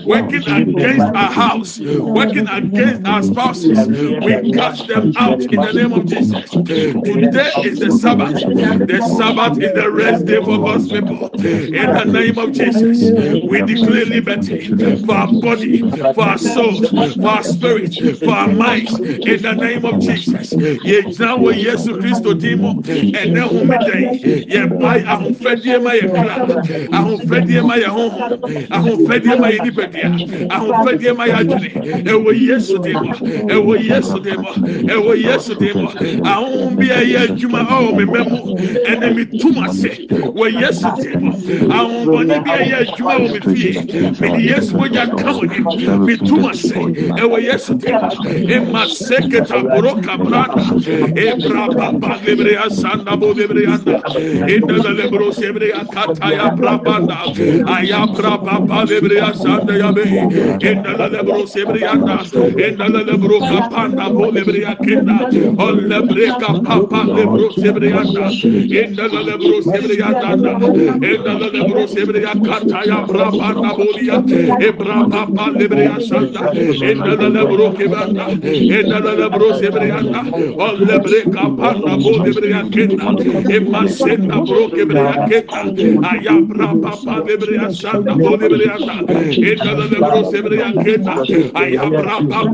[0.05, 3.89] working against our house working against our spouses,
[4.21, 6.59] we cast them out in the name of Jesus.
[7.05, 8.45] Today is the Sabbath.
[8.45, 11.31] The Sabbath is the rest day for God's people.
[11.43, 17.29] In the name of Jesus, we declare liberty for our body, for our souls, for
[17.29, 19.01] our spirit, for our minds.
[19.01, 20.59] In the name of Jesus.
[20.83, 22.83] Ye jawo Yesu Christo dimo
[23.15, 26.43] ene homede ye bai ahofadie ma ye kra
[26.93, 30.13] ahofadie ma ye honhom ahofadie ma ye nipadia
[30.49, 31.71] ahofadie ma ye adwene
[32.05, 33.15] ewo Yesu yesu de mu
[33.49, 34.49] ɛwɔ yesu de mu
[34.89, 35.89] ɛwɔ yesu de mu
[36.25, 41.19] ahohom bi a ɛyɛ adwuma ɔwɔ mi mɛ mu mi tum ase wɔ yesu de
[41.19, 43.73] mu bi a ɛyɛ adwuma wɔ mi fie
[44.21, 46.05] mi di yesu mogya ka wɔ ni.
[46.07, 48.09] Mi tum ase ɛwɔ yesu de mu
[48.51, 50.65] ema seketa boro kabranda
[51.17, 57.17] ebra baba lebre asanda bo lebre anda lebro sebre akata ya brabanda
[57.67, 60.03] aya brababa lebre asanda ya be.
[60.05, 62.19] Enda lebro sebre anda
[62.65, 65.19] Enda la lebro kapanda bo lebria kenda.
[65.59, 68.27] On lebre kapapa lebro sebrianda.
[68.83, 70.31] Enda la lebro sebrianda.
[71.11, 74.17] Enda la lebro sebria kata ya brabanda bolia.
[74.67, 76.45] E brabapa lebria santa.
[76.91, 78.25] Enda la lebro kebanda.
[78.79, 80.21] Enda la lebro sebrianda.
[80.67, 83.09] On lebre kapanda bo lebria kenda.
[83.55, 85.61] E masenda bro kebria kenda.
[86.11, 88.77] Aya brabapa lebria santa bo lebria.
[89.51, 91.15] Enda la lebro sebria kenda.
[91.55, 92.54] Aya brabapa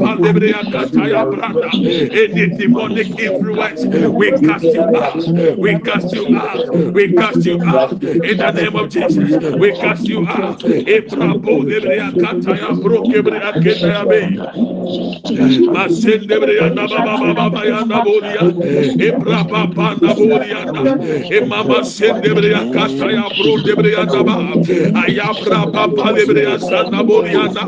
[2.56, 8.36] demonic influence we cast you out we cast you out we cast you out in
[8.36, 13.88] the name of Jesus we cast you out ebrabo lebre akata ya bro kebre akenda
[13.88, 14.20] ya be
[15.74, 18.42] masende lebre anda baba baba ya anda bolia
[19.08, 20.60] ebra baba anda bolia
[21.38, 24.36] emama sende lebre akata ya bro lebre anda ba
[25.04, 27.64] aya bra baba lebre asanda bolia anda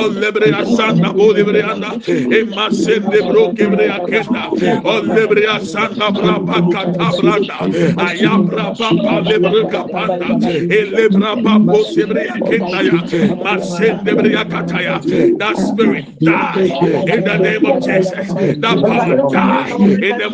[0.00, 4.50] o lebre asanda bolia lebre anda ema sende bro kebre akenda
[4.84, 10.28] o lebre asanda bra bakata branda aya bra baba lebre kapanda
[10.68, 13.04] e lebra baba sebre akenda ya
[13.42, 15.00] masende lebre akata ya
[15.38, 16.74] that spirit die
[17.06, 20.26] in the name of Jesus that power die in the,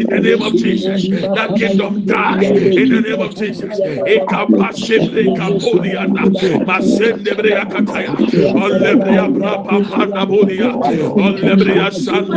[0.00, 2.44] in the name of Jesus that kingdom die
[2.76, 6.30] in the name of Jesus ekapashebre kapoliana
[6.66, 8.14] masende bre akataya
[8.54, 10.81] olebre abrapa panda bolia olebre asande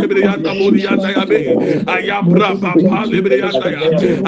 [0.08, 1.39] bre anda bolia na yabe
[1.88, 3.81] ayabra papa lebre anda ya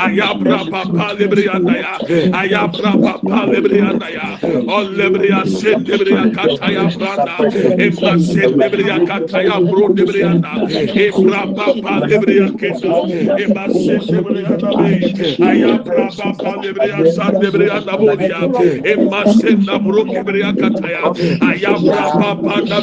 [0.06, 1.94] ayabra papa lebre anda ya
[2.42, 4.28] ayabra papa lebre anda ya
[4.78, 7.36] olebre asende bre akataya branda
[7.86, 10.54] emasende bre akataya bro lebre anda
[11.06, 12.96] ebra papa lebre akenda
[13.46, 14.92] emasende bre anda be
[15.52, 18.42] ayabra papa lebre asande bre anda bolia
[18.94, 21.04] emasenda bro kebre akataya
[21.52, 22.78] ayabra papa na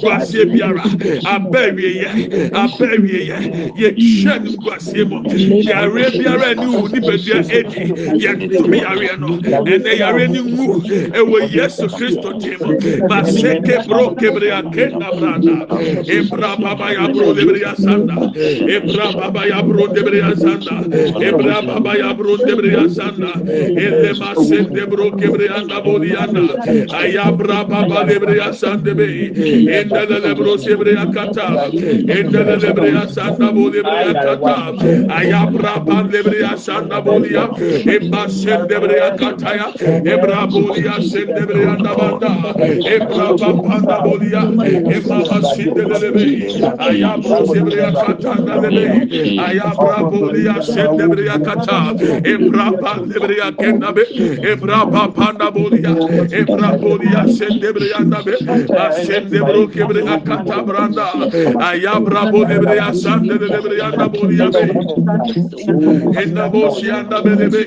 [0.00, 0.84] kwasie biara
[1.24, 2.08] abawie ye
[2.52, 3.38] abawie ye
[3.76, 5.22] ye hyɛ nim kwasie mu
[5.62, 10.80] yare biara ni wu ni bedua edi yɛ tumi yare no ɛnɛ yare ni wu
[11.18, 12.60] ɛwɔ yesu kristo dim
[13.08, 15.66] maseke bro kebre akenda branda
[16.06, 18.16] ebra baba ya bro lebre asanda
[18.68, 20.74] ebra baba ya bro lebre asanda
[21.20, 26.44] ebra baba ya bro lebre asanda ele masende bro kebre anda bodiana
[27.00, 28.04] ayabra baba
[28.48, 31.46] asande be endele lebro sebre yakata
[32.16, 34.56] endele lebre asanda boli bre yakata
[35.18, 37.44] ayabra ban lebre asanda boli ya
[37.94, 39.68] emba sen lebre yakata ya
[40.14, 42.32] ebra boli ya sen lebre andabanda
[42.94, 44.42] ebra banda boli ya
[44.96, 46.26] emba basin lebre
[46.88, 48.84] ayabra sebre yakata lebre
[49.46, 51.78] ayabra boli ya sen lebre yakata
[52.34, 54.04] ebra ban lebre yakenda be
[54.52, 54.80] ebra
[55.16, 55.94] banda boli ya
[56.40, 58.34] ebra boli ya sen lebre yandabe
[58.74, 61.08] basin lebre kebre akata branda.
[61.60, 64.66] Ayabra bodia bre asande lebre anda bodia be
[66.22, 67.64] enda bosi anda be lebe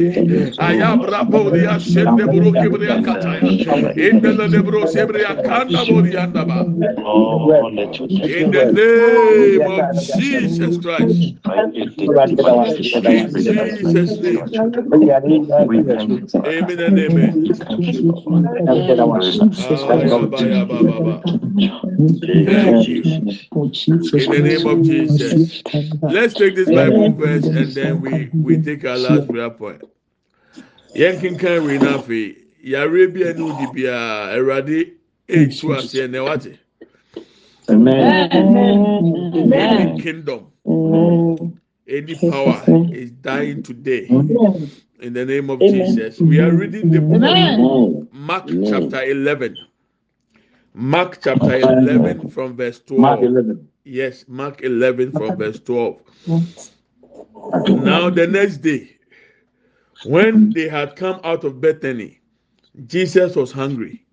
[0.59, 3.39] ayabra bodia sende bro kebre akata
[3.97, 6.67] enda lebro sebre akanda bodia anda ba.
[8.23, 11.33] In the name of Jesus Christ.
[13.05, 14.49] In Jesus name.
[16.45, 17.37] Amen and amen
[19.57, 20.01] ah,
[21.97, 22.07] in
[24.31, 25.63] the name of Jesus.
[26.03, 29.81] Let's take this Bible verse and then we we take our last prayer point.
[30.95, 33.95] Yẹn kankan wei n'afẹ yàrá bi ẹni odi bia
[34.35, 34.91] ẹwurade
[35.27, 36.59] etu ase ẹnẹ wate
[39.53, 40.47] any kingdom.
[41.87, 44.07] Any power is dying today.
[45.01, 46.19] In the name of Jesus.
[46.19, 49.57] We are reading the book Mark chapter eleven
[50.73, 53.23] Mark chapter eleven from verse twelve
[53.83, 56.01] yes Mark eleven from verse twelve
[57.67, 58.97] now the next day.
[60.05, 62.21] When they had come out of Bethany,
[62.87, 64.05] Jesus was hungry.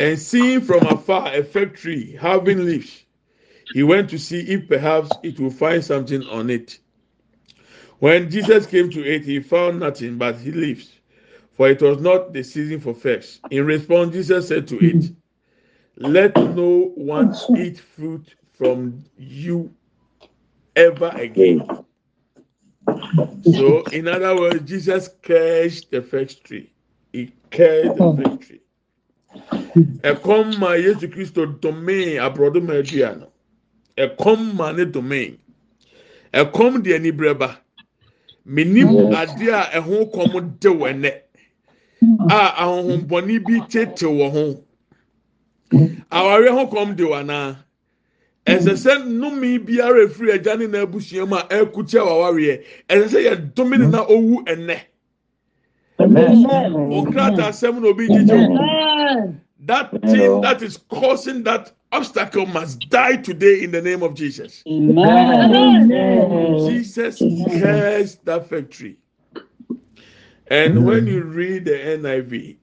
[0.00, 3.04] And seeing from afar a fig tree having leaves,
[3.72, 6.78] he went to see if perhaps it would find something on it.
[7.98, 10.98] When Jesus came to it, he found nothing but leaves,
[11.52, 13.40] for it was not the season for figs.
[13.50, 15.04] In response, Jesus said to it,
[15.96, 19.72] let no one eat fruit from you
[20.76, 21.66] ever again.
[23.44, 26.70] So, in other words, Jesus cursed the fig tree.
[27.12, 28.22] He cursed the hmm.
[28.22, 28.60] fig tree.
[30.02, 33.26] ɛkɔm ma yesu kristo domain aborɔdo ma adua no
[33.98, 35.38] ɛkɔm ma ne domain.
[36.32, 37.56] Ɛkɔm deɛ ni brɛba
[38.46, 39.12] menim hmm.
[39.14, 42.28] adeɛ a ɛho kɔm de wɔ ɛnɛ a hmm.
[42.30, 44.63] ahohombɔni bi tete wɔ ho
[46.10, 47.56] awareɛ ho kɔm de wɔ anaa
[48.46, 53.06] ɛsɛ sɛ nnome biara efiri agya ne na abusua mu a ɛkutia wɔ awareɛ ɛsɛ
[53.08, 54.78] sɛ yɛ dome ne na owu ɛnɛ
[55.98, 63.62] okrata asɛm na obi gyegye that thing that is causing that obstacle must die today
[63.62, 64.62] in the name of Jesus.
[66.68, 68.96] Jesus cursed that factory.
[70.48, 72.56] And when you read the NIV,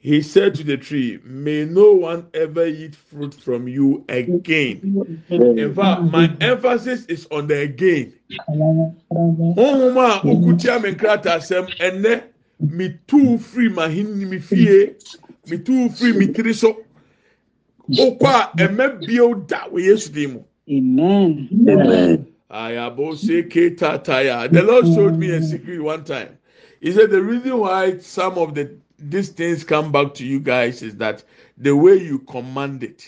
[0.00, 5.16] he said to the tree, May no one ever eat fruit from you again.
[5.28, 8.12] In fact, my emphasis is on the again.
[8.48, 12.22] Honhom a okutia me nkrata asɛm ɛnɛ
[12.60, 14.94] me tu free ma hin me fie
[15.48, 16.78] me tu free me tiri so
[17.90, 20.42] okɔ a ɛmɛ bio da wɔ yesu dim mu.
[21.68, 22.26] Amen.
[22.50, 24.50] Ayabose ketataya.
[24.52, 26.38] The Lord showed me a secret one time.
[26.80, 30.82] He said the reason why some of the these things come back to you guys
[30.82, 31.22] is that
[31.56, 33.06] the way you command it.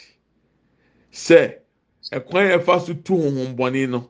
[1.11, 1.57] Say,
[2.13, 4.09] ɛkwan yɛ fa so tu honhom bɔnne no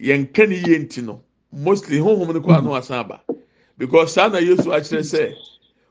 [0.00, 3.20] yɛn nka ne yie nti no mostly honhom no kɔ ano asan aba.
[3.78, 5.34] Because saa na yesu akyerɛ sɛ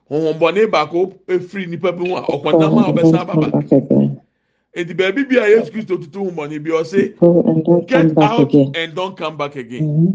[0.10, 3.66] honhom bɔnne baako efiri nipa bi mu a ɔkɔnam a ɔbɛsan aba back.
[4.74, 8.54] Eti baabi bi a yesu kristo tutu honhom bɔnne bi ɔse come get back out
[8.54, 10.14] and don't come back again.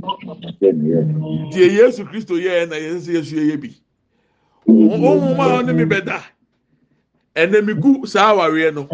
[1.51, 3.71] tie yesu kristo yɛ na yɛsɛ sɛ yesu yɛ bi
[4.67, 6.21] honhom a ɔne mi bɛ da
[7.35, 8.85] ɛnna mi gu saa awareɛ no.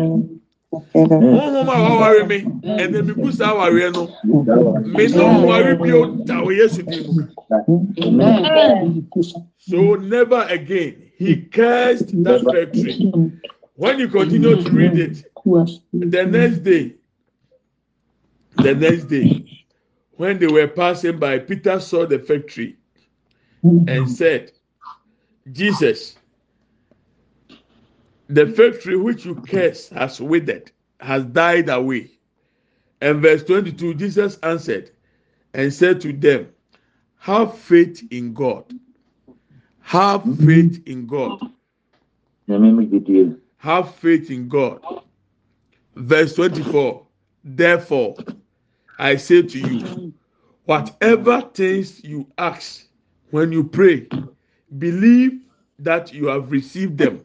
[0.94, 2.38] Honhom a waware mi
[2.80, 4.06] ɛnna mi gu saa awareɛ no.
[4.96, 7.22] Mi sɛ ɔware bi o da o yesu di mu.
[9.58, 10.96] So never again.
[11.16, 13.12] He cursed that factory
[13.76, 15.24] when you continue to read it
[15.92, 16.94] the next day
[18.56, 19.44] the next day
[20.12, 22.76] when they were passing by peter saw the factory
[23.62, 24.52] and said
[25.50, 26.16] jesus
[28.28, 32.10] the factory which you curse has withered has died away.
[33.00, 34.90] And verse 22 jesus answered
[35.52, 36.48] and said to them
[37.18, 38.72] have faith in god.
[39.80, 41.40] Have faith in god.
[43.58, 44.80] Have faith in god.
[45.94, 47.06] Verse 24
[47.44, 48.14] therefore
[48.98, 50.14] i say to you
[50.64, 52.86] whatever things you ask
[53.30, 54.06] when you pray
[54.78, 55.40] believe
[55.78, 57.24] that you have received them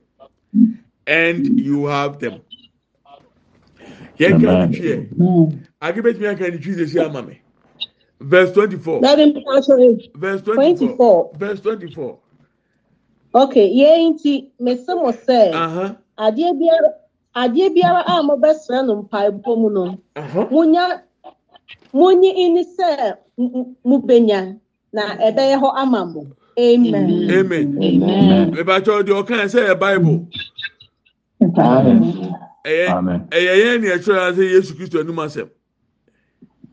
[1.06, 2.42] and you have them.
[4.20, 4.96] Yẹn ká ní tiẹ
[5.82, 7.40] agbẹ́bẹ́tì mi ká ní tiẹ ṣe ama mi
[8.20, 9.00] verse twenty-four.
[9.02, 10.10] Let him answer it.
[10.16, 11.32] verse twenty-four.
[11.38, 12.18] Verse twenty-four.
[13.36, 15.96] Okay, yɛn nti mese mo sɛ uh-huh.
[16.18, 16.90] adeɛ biara
[17.36, 19.98] adeɛ biara a mobɛsrɛ no mpaebɔ mu no.
[20.16, 20.48] Uh-huh.
[20.50, 21.02] munya
[21.94, 24.60] munyi ini sɛ m- m- mubenya
[24.92, 26.26] na ɛbɛyɛ hɔ ama mo
[26.58, 27.08] amen.
[27.40, 27.68] Amen.
[27.84, 28.54] Amen.
[28.62, 30.16] ìbàtọ̀ ọdí ọ̀kan ẹ̀ sẹ́ ẹ̀ bible.
[32.66, 33.20] Ẹ̀yẹ Amen.
[33.38, 35.48] ẹ̀yẹ yẹn ni ẹ̀tọ́ yẹn sẹ́ yéṣu kristu ẹnu máa sẹ́m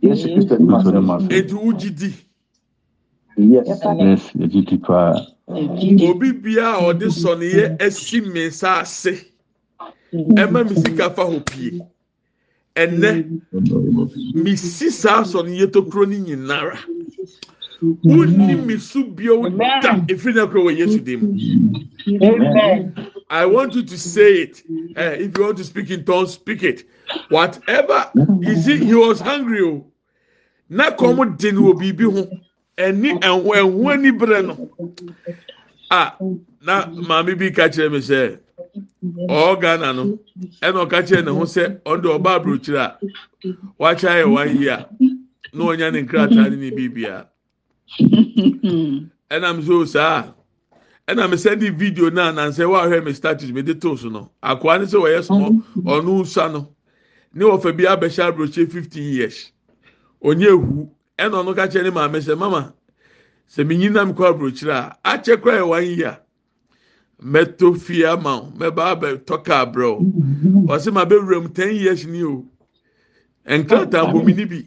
[0.05, 1.27] Yesu Kristo ni maso ne maso.
[1.29, 2.11] ètò wújí di
[3.37, 5.15] Yes, ejiti paa.
[6.11, 9.13] obi bia a ọdí sọ̀nìyẹ ẹsí mi nsa ase
[10.13, 11.81] ẹ má mi sika fa hó pie
[12.75, 13.11] ẹnẹ
[14.43, 16.79] mi si saa sọ̀nìyẹ tó kúrò ní nyinara
[18.05, 19.15] wúni mi sùn
[19.83, 21.15] da efiri náà kúrò wọ yéṣu dé.
[23.31, 24.63] I want you to say it.
[24.97, 26.85] Eh, if you want to speak in tongues, speak it.
[27.31, 28.11] Whatever.
[28.41, 29.63] You see, he was hungry.
[29.63, 29.87] oh.
[30.69, 32.29] Na kɔm de no wɔ biribi ho.
[32.77, 34.71] Ɛni ɛho ɛho ani bere no.
[35.91, 36.17] Ah,
[36.61, 38.39] na maame bi ka kyerɛ mi sɛ,
[39.29, 40.19] ɔwɔ Ghana no,
[40.63, 42.99] ɛna ɔka kyerɛ ne ho sɛ, ɔde ɔba aburokyire a,
[43.79, 44.87] wakyɛ ayɛ one year,
[45.53, 47.27] na ɔnya ne nkrataa ne ne biribiara.
[49.31, 50.33] Ɛnam so saa.
[51.09, 54.31] ɛna mi sɛ di video naa nansɛ wahwɛ mi status mi de to so no
[54.43, 55.53] akoa ne sɛ wɔyɛ small
[55.85, 56.75] ɔno nsa no
[57.35, 59.53] ne wɔfɛ bi abɛhyɛ aburokye fifteen years.
[60.23, 60.89] Onye ehu.
[61.19, 62.75] Ɛna ɔno ka kyerɛ ne maame sɛ mama
[63.49, 66.19] sɛ mi nyi nam kɔ aburokyire a akyɛ kora yɛ one year.
[67.23, 70.01] Mɛto fie ama o mɛba abɛtɔ kaa brɛ o
[70.73, 72.45] ɔsɛ ma bɛ wura mu ten years ni o.
[73.47, 74.67] Nkrataa mbɔ mi ni bi.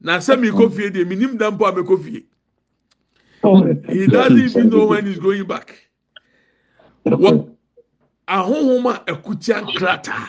[0.00, 2.24] Na sɛ mi kɔ fie deɛ mi nim da mpo a mi kɔ fie.
[3.92, 5.74] He doesn't even know when he's going back.
[7.04, 7.48] What
[8.28, 10.28] ahohom a ɛkutia nkrataa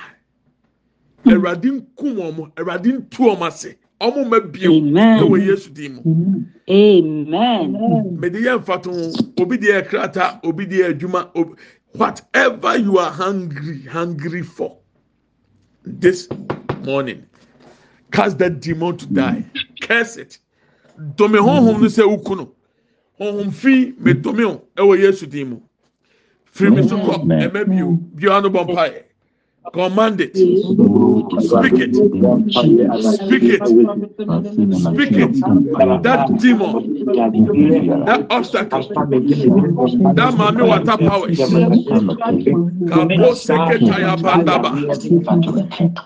[1.26, 3.76] awurade nkum wɔn awurade ntu wɔn ase.
[4.02, 6.46] Wɔn mma bio ɛwɔ yesu din mu.
[6.70, 8.20] Amen.
[8.20, 11.30] Mede yɛ nfa to obi deɛ krataa obi deɛ adwuma
[11.94, 14.78] whatever you are hungry hungry for
[15.84, 16.28] this
[16.86, 17.26] morning
[18.12, 19.44] cast that demon to die.
[19.82, 20.40] Curse it.
[21.16, 22.52] Dome honhom no sɛ wuku no.
[23.20, 25.62] Honhom fi me dome o ɛwɔ yesu din mu.
[26.54, 27.26] Firi mi so kɔ.
[27.26, 27.92] Ɛmɛ bio.
[28.16, 29.04] Bio ano bɔ mpa yɛ.
[29.74, 30.38] Command it.
[31.40, 32.02] Speak it.
[32.52, 33.68] Speak it.
[34.72, 35.44] Speak it.
[36.00, 36.84] That demon,
[38.06, 38.90] that obstacle,
[40.14, 41.56] that mami water powers.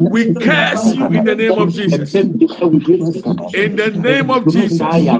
[0.07, 2.25] We curse you in the name of Jesus.
[3.53, 5.17] In the name of Jesus.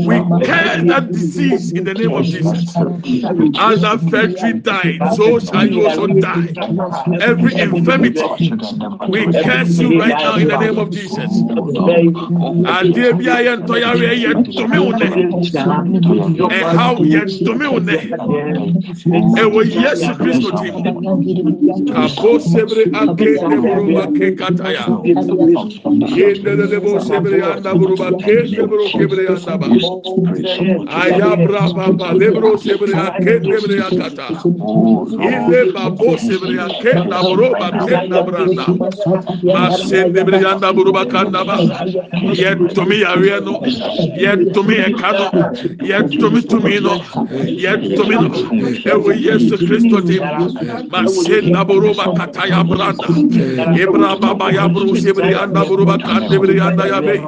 [0.00, 2.80] We curse that disease in the name of Jesus.
[3.56, 6.58] As that factory died, so shall you also die.
[7.20, 7.52] Every
[7.86, 8.22] infirmity.
[9.08, 11.42] We curse you right now in the name of Jesus.
[12.64, 15.10] Adeɛ bi a yɛ ntɔyare yɛ ntome wo nɛ.
[16.48, 17.98] Ɛhaw yɛ ntome wo nɛ.
[19.36, 20.72] Ɛwɔ Yesu Kristo ti.
[21.94, 24.86] Abo sebre ake eburuba ke kataya.
[26.06, 29.78] Yendere debo sebre anda buruba ke sebro kebre anda ba.
[30.86, 34.44] Ayabra baba lebro sebre ake kebre akata.
[35.18, 38.66] Ile babo sebre ake naburuba kenda branda
[39.52, 40.72] masende branda.
[40.72, 41.56] Buruba kanda ba.
[42.32, 43.60] Ye tumi yawe no.
[44.16, 45.26] Ye tumi eka no.
[45.80, 46.94] Ye tumi tumi no.
[47.46, 48.30] Ye tumi no.
[48.84, 50.20] Ewe yesu kristo ti
[50.90, 53.08] masenda buruba kata ya branda.
[53.74, 57.26] Ebra baba ya buru sebri anda buruba kanda branda ya be.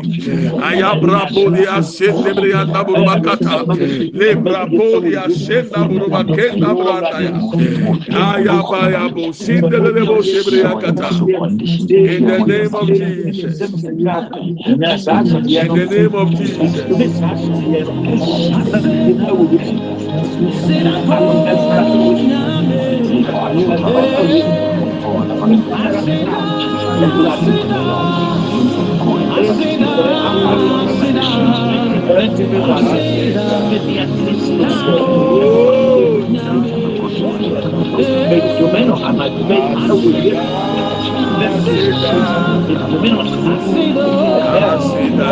[0.63, 3.67] Ayabra bodi asende branda buruba kata.
[4.13, 7.33] Le brabo ya senda buruba kenda branda ya.
[8.13, 9.33] Ayaba ya bo.
[9.33, 10.23] Sinde le bo
[12.05, 13.71] in the name of Jesus.
[15.57, 16.99] In the name of Jesus.
[38.37, 40.43] instrumentos a mais bem para o governo.
[42.69, 43.49] Instrumentos a
[44.75, 45.25] Acida!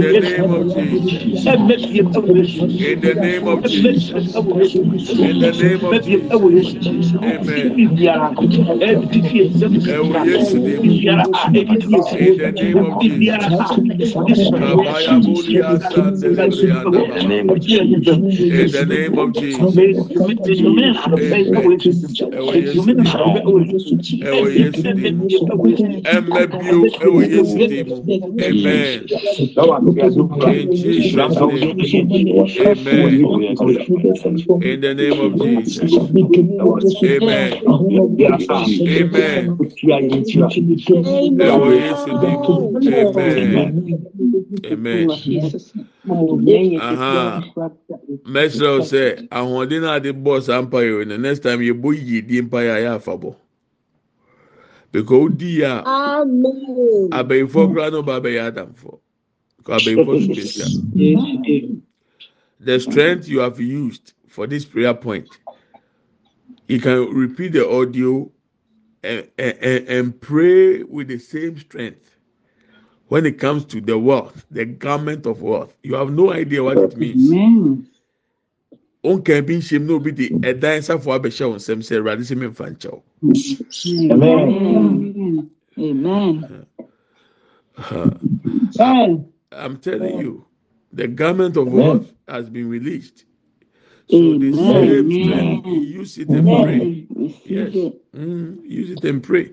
[0.00, 1.22] the name of Jesus.
[2.88, 4.44] In the name of Jesus.
[12.18, 13.25] In the name of Jesus.
[13.30, 13.50] Amen.
[13.50, 14.08] Ẹ̀wù Yéṣu ni mu.
[14.08, 14.62] In the name of Jesus.
[14.62, 17.36] Kabaya boli asandele brianda baba.
[18.50, 19.96] In the name of Jesus.
[21.18, 21.78] Amen.
[22.36, 23.34] Ẹ̀wù Yéṣu ni mu.
[24.28, 25.26] Ẹ̀wù Yéṣu ni mu.
[26.14, 27.98] Ẹ̀mẹ́ bio ẹ̀wù Yéṣu ni mu.
[28.48, 29.00] Amen.
[30.46, 31.76] In Jesus' name.
[32.60, 33.30] Amen.
[34.60, 35.94] In the name of Jesus.
[37.04, 37.62] Amen.
[38.98, 39.44] Amen.
[41.46, 42.58] Ẹ̀wù Yéṣu ni mu.
[42.88, 43.06] Amen.
[43.06, 43.15] Amen.
[46.80, 47.42] Aha.
[48.24, 52.20] Mẹsirẹ sẹ ahoɔden náà de bọ saa mpa yìí no next time yẹ bọ yìí
[52.28, 53.30] di mpa yìí a yẹ afa bọ
[54.92, 57.10] because o Amen.
[57.10, 58.90] abẹyìnfọ kura náà ọba abẹyẹ adamfọ
[59.64, 61.82] kọ abẹyìnfọ sùn
[62.64, 65.28] the strength you have used for this prayer point
[66.68, 68.30] you can repeat the audio
[69.02, 72.15] and, and, and pray with the same strength
[73.08, 75.74] when it comes to the wealth, the garment of wealth.
[75.82, 77.30] You have no idea what it means.
[77.32, 77.86] Amen.
[79.04, 82.46] Onka bi nhyɛm na obi de ɛdan safo abɛhyɛ wɔn nsɛm sɛ Awurade sɛ mi
[82.48, 83.02] nfa nkyɛw.
[84.12, 85.50] Amen.
[85.78, 86.66] Amen.
[89.52, 90.44] I'm telling you,
[90.92, 93.24] the garment of wealth has been released.
[94.08, 97.06] So the same strength, use it and pray.
[97.44, 97.72] Yes,
[98.14, 99.52] mm, use it and pray.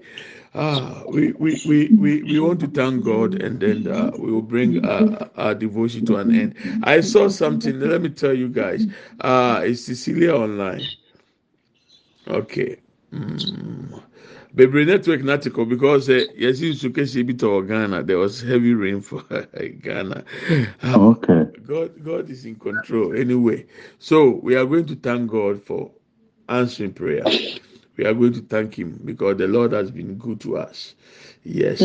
[0.55, 4.41] Ah, we, we, we, we, we want to thank God and then uh, we will
[4.43, 6.55] bring uh, our devotion to an end.
[6.83, 8.85] I saw something, let me tell you guys.
[9.21, 10.83] Uh, it's Cecilia online.
[12.27, 12.77] Okay.
[13.13, 14.01] Mm.
[14.55, 19.23] Network n'atikọ because uh, yasi nsu kesi bi tọ Ghana there was heavy rain for
[19.81, 20.23] Ghana.
[20.83, 21.45] Ah, Okay.
[21.65, 23.65] God, God is in control anyway.
[23.99, 25.91] So we are going to thank God for
[26.49, 27.23] answering prayer.
[27.97, 30.95] We are going to thank Him because the Lord has been good to us.
[31.43, 31.81] Yes.